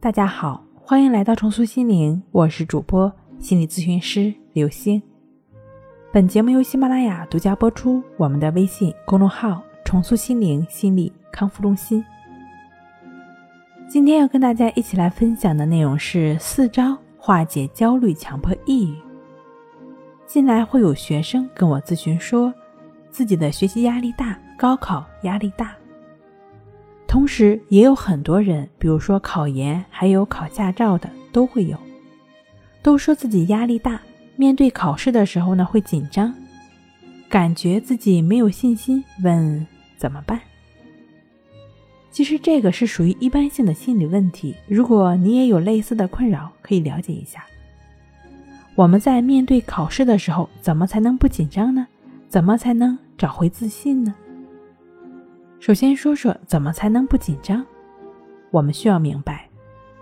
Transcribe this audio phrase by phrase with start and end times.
[0.00, 5.02] 大家好，欢迎来到重塑心灵，我是主播心理咨询师刘星。
[6.12, 8.00] 本节目由喜马拉雅独家播出。
[8.16, 12.04] 我们的微信公众号“重塑心灵心理康复中心”。
[13.90, 18.96] 今天要跟大家一起来分享的内容是四招化解焦虑、强迫抑郁。
[20.26, 22.54] 近来会有学生跟我咨询说，
[23.10, 25.74] 自己的学习压力大，高考压力大。
[27.08, 31.76] 同时，也有很多人，比如说考研，还有考驾照的，都会有，
[32.82, 33.98] 都说自己压力大，
[34.36, 36.34] 面对考试的时候呢，会紧张，
[37.26, 40.38] 感觉自己没有信心，问怎么办？
[42.10, 44.54] 其实这个是属于一般性的心理问题。
[44.66, 47.42] 如果你也有类似的困扰，可以了解一下。
[48.74, 51.86] 我们在面对考试的时候，怎么才能不紧张呢？
[52.28, 54.14] 怎么才能找回自信呢？
[55.60, 57.64] 首先说说怎么才能不紧张。
[58.50, 59.48] 我们需要明白，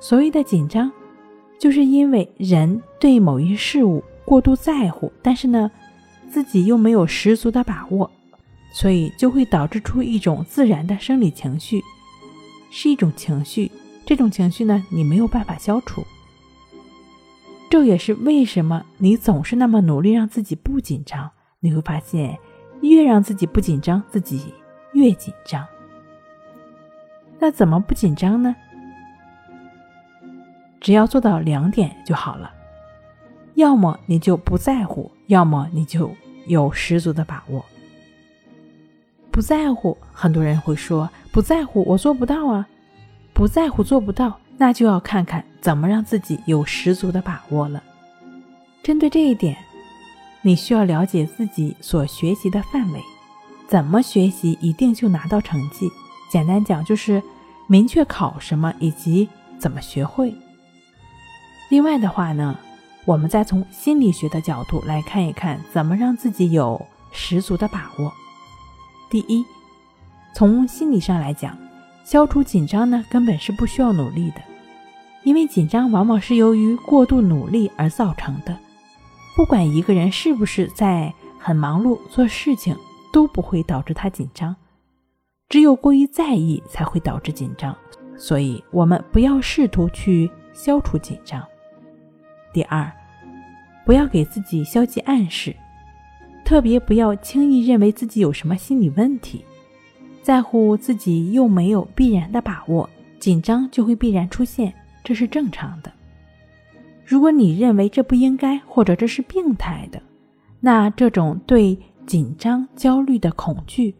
[0.00, 0.90] 所谓的紧张，
[1.58, 5.70] 就是因为人对某一事物过度在乎，但是呢，
[6.28, 8.10] 自己又没有十足的把握，
[8.72, 11.82] 所以就会导致出一种自然的生理情绪，
[12.70, 13.70] 是一种情绪。
[14.04, 16.04] 这种情绪呢，你没有办法消除。
[17.70, 21.30] 这也是为什么你总是那么努力让自己不紧张。
[21.60, 22.38] 你会发现，
[22.82, 24.52] 越让自己不紧张，自己。
[24.94, 25.66] 越紧张，
[27.38, 28.56] 那怎么不紧张呢？
[30.80, 32.50] 只要做到两点就好了，
[33.54, 36.14] 要么你就不在乎，要么你就
[36.46, 37.64] 有十足的把握。
[39.30, 42.66] 不在乎，很多人会说不在乎，我做不到啊。
[43.32, 47.82] 不在乎做不到，那就要看看怎么让自己有十足的把握了。
[48.80, 49.56] 针对这一点，
[50.42, 53.00] 你需要了解自己所学习的范围。
[53.66, 55.90] 怎么学习一定就拿到成绩？
[56.30, 57.22] 简单讲就是
[57.66, 60.34] 明确考什么以及怎么学会。
[61.70, 62.58] 另外的话呢，
[63.04, 68.12] 我们再从心理学的角度来看一看，怎么让自己有十足的把握。
[69.10, 69.44] 第一，
[70.34, 71.56] 从心理上来讲，
[72.04, 74.42] 消除紧张呢根本是不需要努力的，
[75.22, 78.58] 因为紧张往往是由于过度努力而造成的。
[79.36, 82.76] 不管一个人是不是在很忙碌做事情。
[83.14, 84.56] 都不会导致他紧张，
[85.48, 87.72] 只有过于在意才会导致紧张，
[88.16, 91.40] 所以我们不要试图去消除紧张。
[92.52, 92.90] 第二，
[93.86, 95.54] 不要给自己消极暗示，
[96.44, 99.44] 特别不要轻易认为自己有什么心理问题，
[100.20, 104.74] 在乎自己又没有必然的把握，紧张就会必然出现，
[105.04, 105.92] 这是正常的。
[107.06, 110.02] 如果你认为这不应该，或者这是病态的，
[110.58, 111.78] 那这种对。
[112.06, 113.94] 紧张、焦虑的恐惧，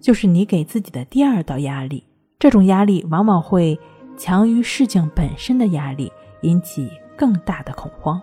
[0.00, 2.04] 就是你给自己的第二道压力。
[2.38, 3.78] 这种压力往往会
[4.16, 6.10] 强于事情本身的压力，
[6.42, 8.20] 引起更大的恐慌。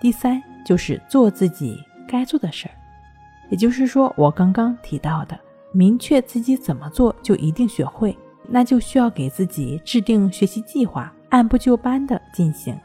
[0.00, 1.76] 第三，就是做自己
[2.08, 2.74] 该做的事儿，
[3.50, 5.38] 也就是说，我刚刚提到的，
[5.72, 8.16] 明确自己怎么做就一定学会，
[8.48, 12.78] 那就需要给自己制定学习计划，按部就班的进行。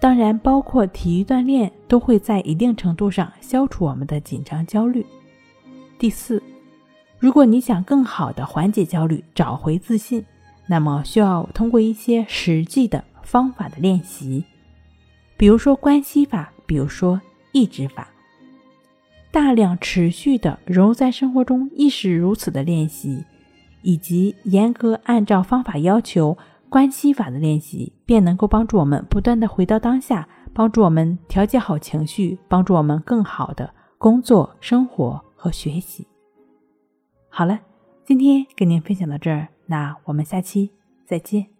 [0.00, 5.04] 当然，包括体育锻炼都会在一定程度上消除我们的紧张焦虑。
[5.98, 6.42] 第四，
[7.18, 10.24] 如果你想更好的缓解焦虑、找回自信，
[10.66, 14.42] 那么需要通过一些实际的方法的练习，
[15.36, 17.20] 比如说关系法，比如说
[17.52, 18.08] 抑制法，
[19.30, 23.22] 大量持续的融入在生活中，亦是如此的练习，
[23.82, 26.38] 以及严格按照方法要求。
[26.70, 36.06] 关系法的练习，便能够帮助我们不断的回到当下，帮助我们调节好情绪，帮助我们更好的工作、生活和学习。
[37.28, 37.60] 好了，
[38.04, 40.70] 今天跟您分享到这儿，那我们下期
[41.04, 41.59] 再见。